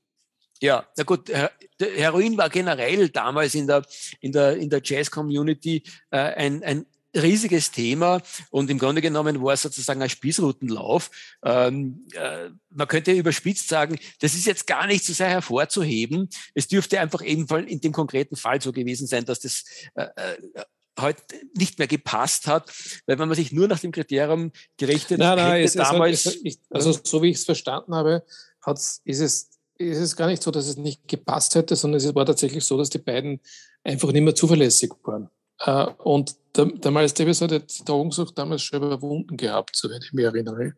[0.61, 1.31] Ja, na gut,
[1.79, 3.83] Heroin war generell damals in der,
[4.19, 9.53] in der, in der Jazz-Community äh, ein, ein riesiges Thema und im Grunde genommen war
[9.53, 11.09] es sozusagen ein Spießrutenlauf.
[11.43, 16.29] Ähm, äh, man könnte überspitzt sagen, das ist jetzt gar nicht so sehr hervorzuheben.
[16.53, 19.63] Es dürfte einfach eben in dem konkreten Fall so gewesen sein, dass das
[19.95, 20.63] äh, äh
[20.99, 21.21] heute
[21.55, 22.71] nicht mehr gepasst hat,
[23.05, 26.25] weil wenn man sich nur nach dem Kriterium gerichtet nein, nein, hätte es, damals...
[26.25, 28.23] Es, es, also so wie ich es verstanden habe,
[28.61, 29.51] hat's, ist es
[29.81, 32.77] ist es gar nicht so, dass es nicht gepasst hätte, sondern es war tatsächlich so,
[32.77, 33.39] dass die beiden
[33.83, 35.29] einfach nicht mehr zuverlässig waren.
[35.59, 40.13] Äh, und der, der Miles Davis hat die Drogensucht damals schon überwunden gehabt, soweit ich
[40.13, 40.73] mich erinnere,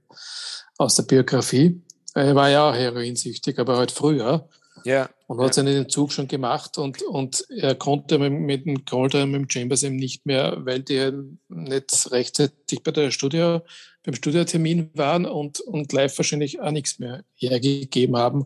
[0.77, 1.81] aus der Biografie.
[2.13, 4.47] Er war ja auch heroinsüchtig, aber halt früher.
[4.85, 5.09] Ja.
[5.27, 5.53] Und hat ja.
[5.53, 9.83] seinen Entzug schon gemacht und, und er konnte mit, mit dem Calder mit dem Chambers
[9.83, 11.11] eben nicht mehr, weil die
[11.49, 13.61] nicht rechtzeitig bei der Studio,
[14.03, 18.45] beim Studiotermin waren und, und live wahrscheinlich auch nichts mehr hergegeben haben.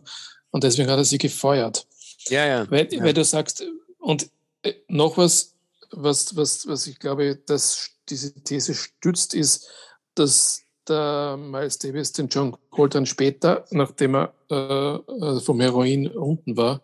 [0.50, 1.86] Und deswegen hat er sie gefeuert.
[2.28, 2.70] Ja, ja.
[2.70, 3.02] Weil, ja.
[3.02, 3.64] weil du sagst,
[3.98, 4.30] und
[4.62, 5.54] äh, noch was,
[5.90, 9.68] was, was, was ich glaube, dass diese These stützt, ist,
[10.14, 16.56] dass der Miles Davis den John Coltrane später, nachdem er äh, äh, vom Heroin unten
[16.56, 16.82] war,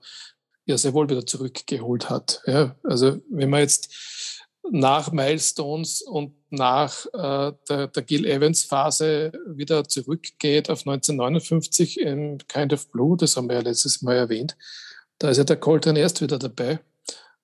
[0.67, 2.43] ja sehr wohl wieder zurückgeholt hat.
[2.47, 3.95] Ja, also wenn man jetzt
[4.71, 12.73] nach Milestones und nach äh, der, der Gil Evans-Phase wieder zurückgeht auf 1959 in Kind
[12.73, 14.57] of Blue, das haben wir ja letztes Mal erwähnt.
[15.19, 16.81] Da ist ja der Coltrane erst wieder dabei.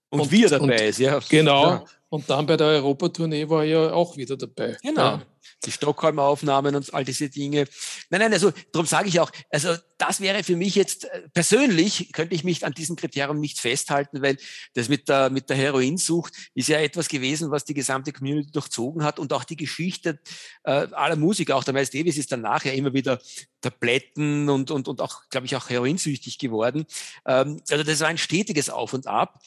[0.08, 1.20] Und, und wie er dabei und, ist, ja.
[1.28, 1.64] Genau.
[1.64, 1.84] Ja.
[2.08, 4.76] Und dann bei der Europatournee war er ja auch wieder dabei.
[4.82, 5.00] Genau.
[5.00, 5.22] Ja
[5.64, 7.66] die Stockholmer Aufnahmen und all diese Dinge.
[8.10, 12.12] Nein, nein, also darum sage ich auch, also das wäre für mich jetzt äh, persönlich,
[12.12, 14.38] könnte ich mich an diesem Kriterium nicht festhalten, weil
[14.74, 19.04] das mit der, mit der Heroinsucht ist ja etwas gewesen, was die gesamte Community durchzogen
[19.04, 20.18] hat und auch die Geschichte
[20.64, 23.20] äh, aller Musiker, auch der Miles Davis ist dann nachher immer wieder
[23.60, 26.86] Tabletten und, und, und auch, glaube ich, auch heroinsüchtig geworden.
[27.26, 29.40] Ähm, also das war ein stetiges Auf und Ab.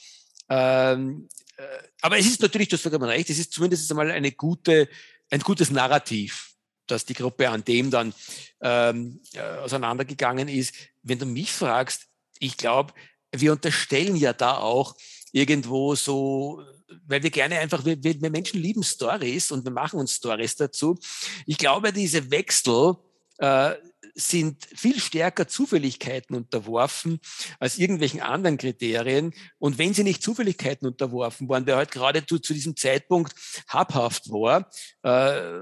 [0.48, 1.62] Ähm, äh,
[2.00, 4.88] aber es ist natürlich, du hast vollkommen recht, es ist zumindest einmal eine gute
[5.34, 6.54] ein gutes Narrativ,
[6.86, 8.14] dass die Gruppe an dem dann
[8.60, 10.74] ähm, äh, auseinandergegangen ist.
[11.02, 12.06] Wenn du mich fragst,
[12.38, 12.94] ich glaube,
[13.34, 14.94] wir unterstellen ja da auch
[15.32, 16.62] irgendwo so,
[17.06, 20.96] weil wir gerne einfach, wir, wir Menschen lieben Stories und wir machen uns Stories dazu.
[21.46, 22.94] Ich glaube, diese Wechsel
[23.38, 23.72] äh,
[24.14, 27.20] sind viel stärker Zufälligkeiten unterworfen
[27.58, 29.34] als irgendwelchen anderen Kriterien.
[29.58, 33.34] Und wenn sie nicht Zufälligkeiten unterworfen waren, der halt gerade zu, zu diesem Zeitpunkt
[33.68, 34.70] habhaft war,
[35.02, 35.60] äh,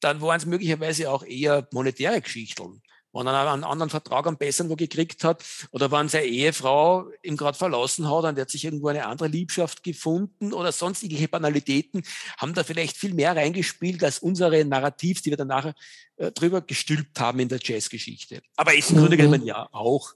[0.00, 2.82] dann waren es möglicherweise auch eher monetäre Geschichten
[3.16, 7.36] wenn er einen anderen Vertrag am besseren wo gekriegt hat oder wenn seine Ehefrau ihn
[7.36, 12.02] gerade verlassen hat und er hat sich irgendwo eine andere Liebschaft gefunden oder sonstige Banalitäten,
[12.36, 15.74] haben da vielleicht viel mehr reingespielt als unsere Narrativs, die wir dann nachher
[16.16, 18.42] äh, drüber gestülpt haben in der Jazzgeschichte.
[18.56, 20.14] Aber ist im Grunde genommen ja auch,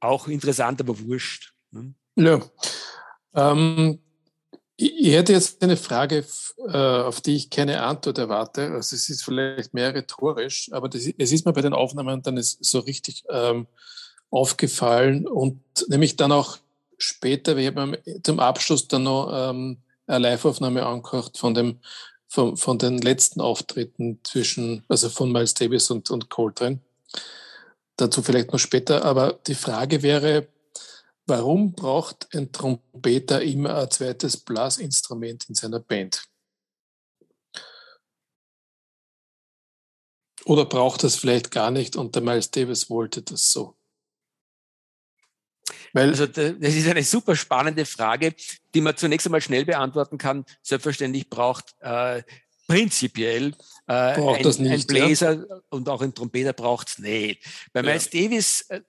[0.00, 1.52] auch interessant, aber wurscht.
[1.70, 1.94] Ne?
[2.16, 2.40] Ja.
[3.34, 4.03] Ähm,
[4.76, 6.24] ich hätte jetzt eine Frage,
[6.68, 8.72] äh, auf die ich keine Antwort erwarte.
[8.72, 12.38] Also es ist vielleicht mehr rhetorisch, aber das, es ist mir bei den Aufnahmen dann
[12.40, 13.66] so richtig ähm,
[14.30, 16.58] aufgefallen und nämlich dann auch
[16.98, 21.78] später, wir haben zum Abschluss dann noch ähm, eine Live-Aufnahme angehört von dem
[22.34, 26.80] von, von den letzten Auftritten zwischen, also von Miles Davis und, und Coltrane.
[27.96, 29.04] Dazu vielleicht noch später.
[29.04, 30.48] Aber die Frage wäre,
[31.26, 36.28] Warum braucht ein Trompeter immer ein zweites Blasinstrument in seiner Band?
[40.44, 43.76] Oder braucht das vielleicht gar nicht und der Miles Davis wollte das so?
[45.94, 48.34] Weil also das ist eine super spannende Frage,
[48.74, 50.44] die man zunächst einmal schnell beantworten kann.
[50.60, 52.22] Selbstverständlich braucht äh,
[52.66, 53.54] prinzipiell
[53.86, 55.60] äh, ein, nicht, ein, Bläser ja?
[55.70, 57.44] und auch ein Trompeter braucht es nicht.
[57.72, 57.86] Bei ja.
[57.86, 58.80] Miles Davis äh,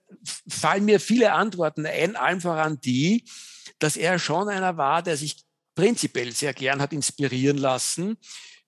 [0.48, 3.24] fallen mir viele Antworten ein, allen voran die,
[3.78, 8.16] dass er schon einer war, der sich prinzipiell sehr gern hat inspirieren lassen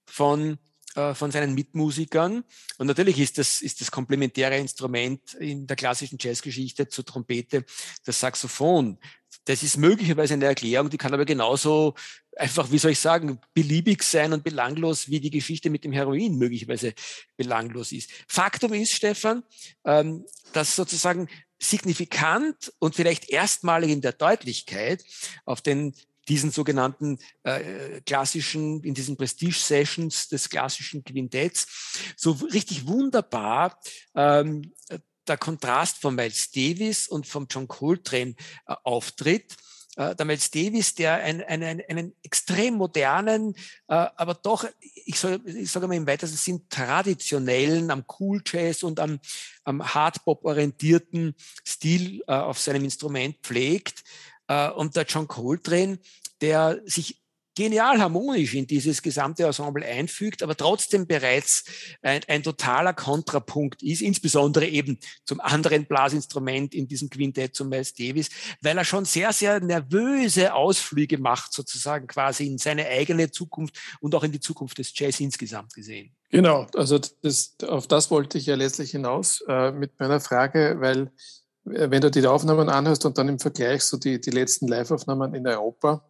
[0.06, 0.58] von
[0.98, 2.42] äh, von seinen Mitmusikern.
[2.78, 7.64] Und natürlich ist das, ist das komplementäre Instrument in der klassischen Jazzgeschichte zur Trompete
[8.04, 8.98] das Saxophon.
[9.48, 11.94] Das ist möglicherweise eine Erklärung, die kann aber genauso
[12.36, 16.36] einfach, wie soll ich sagen, beliebig sein und belanglos, wie die Geschichte mit dem Heroin
[16.36, 16.92] möglicherweise
[17.38, 18.10] belanglos ist.
[18.28, 19.42] Faktum ist, Stefan,
[19.86, 25.02] ähm, dass sozusagen signifikant und vielleicht erstmalig in der Deutlichkeit
[25.46, 25.94] auf den
[26.28, 33.80] diesen sogenannten äh, klassischen, in diesen Prestige-Sessions des klassischen Quintetts, so richtig wunderbar
[34.14, 34.74] ähm,
[35.28, 38.34] der Kontrast von Miles Davis und von John Coltrane
[38.66, 39.56] äh, auftritt.
[39.96, 43.54] Äh, der Miles Davis, der ein, ein, ein, einen extrem modernen,
[43.88, 48.82] äh, aber doch, ich, soll, ich sage mal im weitesten Sinn, traditionellen, am Cool Jazz
[48.82, 49.18] und am,
[49.64, 51.34] am Hardbop orientierten
[51.66, 54.04] Stil äh, auf seinem Instrument pflegt.
[54.46, 55.98] Äh, und der John Coltrane,
[56.40, 57.20] der sich
[57.58, 61.64] genial harmonisch in dieses gesamte Ensemble einfügt, aber trotzdem bereits
[62.02, 67.94] ein, ein, totaler Kontrapunkt ist, insbesondere eben zum anderen Blasinstrument in diesem Quintett, zum Miles
[67.94, 68.30] Davis,
[68.62, 74.14] weil er schon sehr, sehr nervöse Ausflüge macht, sozusagen quasi in seine eigene Zukunft und
[74.14, 76.14] auch in die Zukunft des Jazz insgesamt gesehen.
[76.30, 81.10] Genau, also das, auf das wollte ich ja letztlich hinaus äh, mit meiner Frage, weil
[81.64, 85.34] äh, wenn du die Aufnahmen anhörst und dann im Vergleich so die, die letzten Live-Aufnahmen
[85.34, 86.04] in Europa,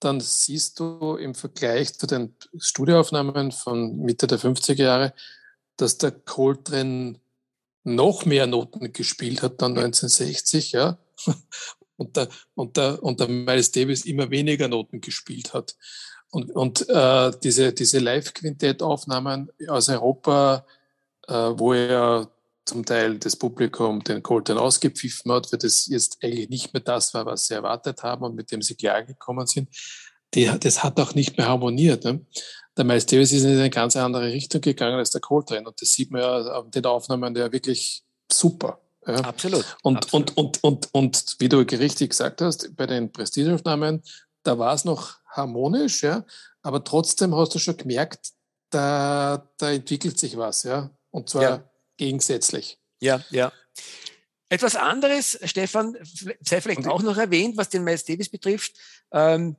[0.00, 5.12] dann siehst du im Vergleich zu den Studioaufnahmen von Mitte der 50er Jahre,
[5.76, 7.20] dass der Coltrane
[7.84, 10.98] noch mehr Noten gespielt hat dann 1960, ja.
[11.96, 15.76] Und der, und der, und der Miles Davis immer weniger Noten gespielt hat.
[16.30, 20.64] Und, und äh, diese, diese Live-Quintett-Aufnahmen aus Europa,
[21.28, 22.30] äh, wo er
[22.70, 27.12] zum Teil das Publikum den Coltrane ausgepfiffen hat, weil das jetzt eigentlich nicht mehr das
[27.12, 29.68] war, was sie erwartet haben und mit dem sie klargekommen sind.
[30.34, 32.04] Die, das hat auch nicht mehr harmoniert.
[32.04, 32.24] Ne?
[32.76, 35.90] Der Miles Davis ist in eine ganz andere Richtung gegangen als der Coltrane und das
[35.90, 38.80] sieht man ja auf den Aufnahmen ja wirklich super.
[39.04, 39.16] Ja.
[39.16, 39.64] Absolut.
[39.82, 40.30] Und, Absolut.
[40.36, 44.02] Und, und, und, und wie du richtig gesagt hast, bei den Prestigeaufnahmen,
[44.44, 46.24] da war es noch harmonisch, ja,
[46.62, 48.30] aber trotzdem hast du schon gemerkt,
[48.70, 50.90] da, da entwickelt sich was, ja.
[51.10, 51.69] Und zwar ja
[52.00, 52.78] gegensätzlich.
[52.98, 53.52] Ja, ja.
[54.48, 55.96] Etwas anderes, Stefan,
[56.40, 58.72] sei vielleicht auch noch erwähnt, was den Miles Davis betrifft,
[59.12, 59.54] ähm,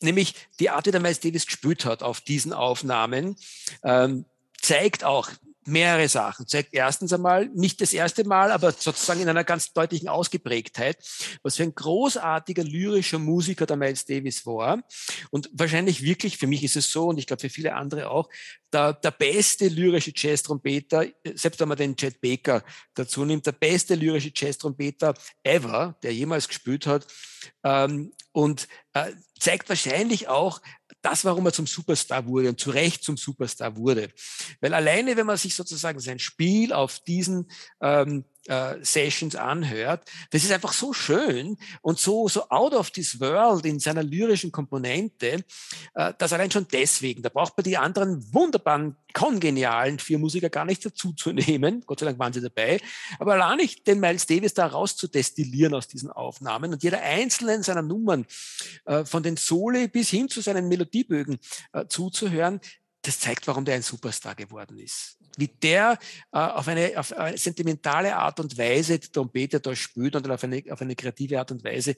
[0.00, 3.36] nämlich die Art, wie der Miles Davis gespielt hat auf diesen Aufnahmen,
[3.82, 4.24] ähm,
[4.60, 5.30] zeigt auch,
[5.66, 6.46] mehrere Sachen.
[6.46, 10.98] Zeigt erstens einmal, nicht das erste Mal, aber sozusagen in einer ganz deutlichen Ausgeprägtheit,
[11.42, 14.82] was für ein großartiger lyrischer Musiker der Miles Davis war.
[15.30, 18.28] Und wahrscheinlich wirklich, für mich ist es so und ich glaube für viele andere auch,
[18.72, 22.62] der, der beste lyrische Jazz-Trompeter, selbst wenn man den Chet Baker
[22.94, 27.06] dazu nimmt, der beste lyrische Jazz-Trompeter ever, der jemals gespielt hat.
[27.64, 30.60] Ähm, und äh, zeigt wahrscheinlich auch,
[31.06, 34.10] das, warum er zum Superstar wurde und zu Recht zum Superstar wurde.
[34.60, 37.48] Weil alleine, wenn man sich sozusagen sein Spiel auf diesen
[37.80, 43.20] ähm, äh, Sessions anhört, das ist einfach so schön und so, so out of this
[43.20, 45.44] world in seiner lyrischen Komponente,
[45.94, 50.66] äh, dass allein schon deswegen, da braucht man die anderen wunderbaren, kongenialen vier Musiker gar
[50.66, 51.82] nicht dazu zu nehmen.
[51.86, 52.80] Gott sei Dank waren sie dabei.
[53.18, 57.82] Aber allein nicht den Miles Davis da rauszudestillieren aus diesen Aufnahmen und jeder einzelnen seiner
[57.82, 58.26] Nummern,
[58.84, 61.38] äh, von den Soli bis hin zu seinen Melodiebögen
[61.72, 62.60] äh, zuzuhören,
[63.06, 65.18] das zeigt, warum der ein Superstar geworden ist.
[65.36, 65.98] Wie der
[66.32, 70.42] äh, auf, eine, auf eine sentimentale Art und Weise die Trompete da spielt und auf
[70.42, 71.94] eine, auf eine kreative Art und Weise.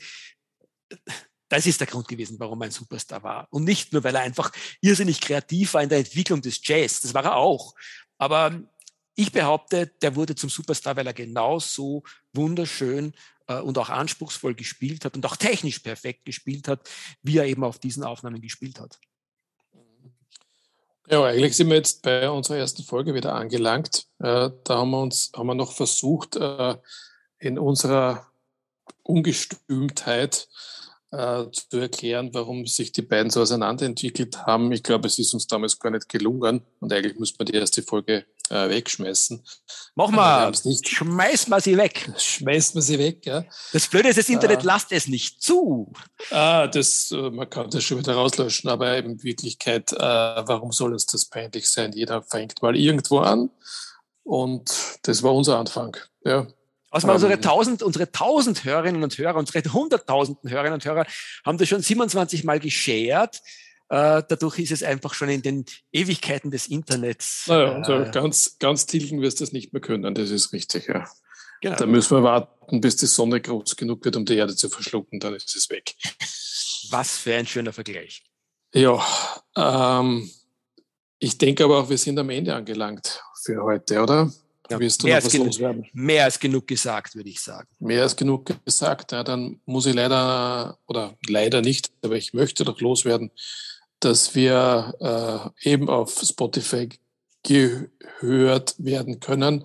[1.49, 3.49] Das ist der Grund gewesen, warum er ein Superstar war.
[3.51, 7.01] Und nicht nur, weil er einfach irrsinnig kreativ war in der Entwicklung des Jazz.
[7.01, 7.75] Das war er auch.
[8.19, 8.61] Aber
[9.15, 12.03] ich behaupte, der wurde zum Superstar, weil er genauso
[12.35, 13.15] wunderschön
[13.47, 16.89] äh, und auch anspruchsvoll gespielt hat und auch technisch perfekt gespielt hat,
[17.23, 19.01] wie er eben auf diesen Aufnahmen gespielt hat.
[21.11, 24.07] Ja, eigentlich sind wir jetzt bei unserer ersten Folge wieder angelangt.
[24.19, 26.77] Äh, da haben wir uns haben wir noch versucht, äh,
[27.39, 28.27] in unserer
[29.05, 30.49] Ungestümtheit
[31.11, 34.71] äh, zu erklären, warum sich die beiden so auseinanderentwickelt haben.
[34.71, 37.83] Ich glaube, es ist uns damals gar nicht gelungen und eigentlich müsste man die erste
[37.83, 39.45] Folge äh, wegschmeißen.
[39.95, 42.11] Mach mal, schmeiß mal sie weg.
[42.17, 43.45] Schmeißt man sie weg, ja.
[43.73, 45.93] Das Blöde ist, das Internet äh, lasst es nicht zu.
[46.31, 50.93] Ah, das, äh, man kann das schon wieder rauslöschen, aber in Wirklichkeit, äh, warum soll
[50.93, 51.93] uns das peinlich sein?
[51.93, 53.51] Jeder fängt mal irgendwo an
[54.23, 54.71] und
[55.03, 56.47] das war unser Anfang, ja.
[56.91, 61.07] Also um, unsere tausend, unsere tausend Hörerinnen und Hörer, unsere hunderttausenden Hörerinnen und Hörer
[61.45, 63.43] haben das schon 27 Mal geshared.
[63.91, 67.45] Äh, dadurch ist es einfach schon in den Ewigkeiten des Internets.
[67.47, 70.89] Naja, also äh, ganz, ganz tilgen wirst du es nicht mehr können, das ist richtig,
[70.89, 71.07] ja.
[71.61, 71.77] Genau.
[71.77, 75.19] Da müssen wir warten, bis die Sonne groß genug wird, um die Erde zu verschlucken,
[75.19, 75.95] dann ist es weg.
[76.91, 78.23] Was für ein schöner Vergleich.
[78.73, 79.05] Ja,
[79.57, 80.31] ähm,
[81.19, 84.31] Ich denke aber auch, wir sind am Ende angelangt für heute, oder?
[84.71, 85.87] Ja, Willst du mehr, noch als was loswerden?
[85.95, 87.67] mehr als genug gesagt, würde ich sagen.
[87.81, 89.13] Mehr als genug gesagt.
[89.13, 93.31] Ja, dann muss ich leider, oder leider nicht, aber ich möchte doch loswerden,
[94.01, 96.89] dass wir äh, eben auf Spotify
[97.43, 99.63] gehört werden können.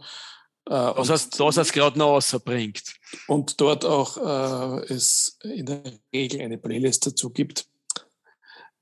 [0.69, 2.83] Äh, hast du das gerade noch rausbringt.
[3.27, 7.67] Und dort auch äh, es in der Regel eine Playlist dazu gibt.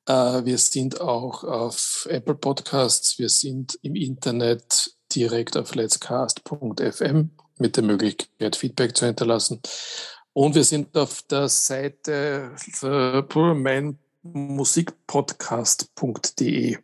[0.05, 7.75] Äh, wir sind auch auf Apple Podcasts, wir sind im Internet direkt auf letscast.fm mit
[7.75, 9.61] der Möglichkeit, Feedback zu hinterlassen.
[10.33, 12.55] Und wir sind auf der Seite
[14.23, 16.77] musikpodcast.de.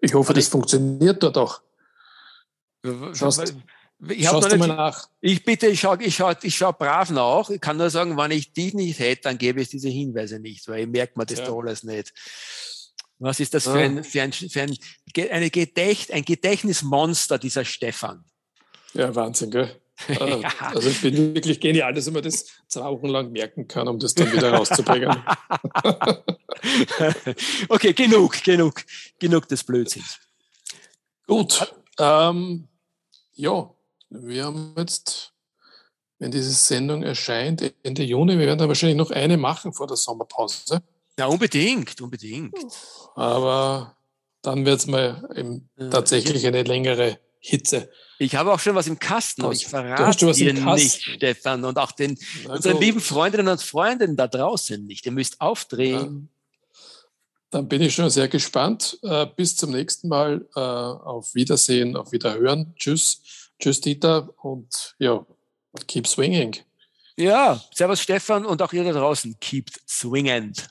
[0.00, 1.62] Ich hoffe, das funktioniert dort auch.
[3.12, 3.54] Schaust,
[4.08, 5.08] ich Schaust du mal nach?
[5.20, 7.50] Ich bitte, ich schaue ich schau, ich schau brav nach.
[7.50, 10.68] Ich kann nur sagen, wenn ich die nicht hätte, dann gäbe es diese Hinweise nicht,
[10.68, 11.46] weil ich merke mir das ja.
[11.46, 12.14] da alles nicht.
[13.18, 14.78] Was ist das für ein, für ein, für ein,
[15.32, 18.24] eine Gedächt, ein Gedächtnismonster, dieser Stefan?
[18.94, 19.74] Ja, Wahnsinn, gell?
[20.06, 20.52] Äh, ja.
[20.60, 23.98] Also ich bin wirklich genial, dass ich mir das zwei Wochen lang merken kann, um
[23.98, 25.16] das dann wieder rauszubringen.
[27.68, 28.84] okay, genug, genug,
[29.18, 30.18] genug des Blödsinns.
[31.26, 32.68] Gut, ähm,
[33.34, 33.70] ja,
[34.10, 35.32] wir haben jetzt,
[36.18, 39.96] wenn diese Sendung erscheint, Ende Juni, wir werden da wahrscheinlich noch eine machen vor der
[39.96, 40.82] Sommerpause.
[41.18, 42.54] Ja, unbedingt, unbedingt.
[43.16, 43.96] Aber
[44.42, 47.90] dann wird es mal eben tatsächlich eine längere Hitze.
[48.18, 51.92] Ich habe auch schon was im Kasten, aber ich verrate dir nicht, Stefan, und auch
[51.92, 55.06] den also, unseren lieben Freundinnen und Freunden da draußen nicht.
[55.06, 56.28] Ihr müsst aufdrehen.
[56.32, 56.78] Ja,
[57.50, 58.98] dann bin ich schon sehr gespannt.
[59.02, 60.46] Äh, bis zum nächsten Mal.
[60.54, 62.74] Äh, auf Wiedersehen, auf Wiederhören.
[62.76, 63.22] Tschüss.
[63.58, 64.28] Tschüss, Dieter.
[64.42, 65.24] Und ja,
[65.86, 66.56] keep swinging.
[67.16, 69.38] Ja, servus Stefan und auch ihr da draußen.
[69.40, 70.68] Keep swingend.